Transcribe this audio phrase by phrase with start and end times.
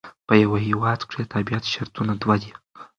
[0.27, 2.51] په یوه هیواد کښي د تابیعت شرطونه دوه دي.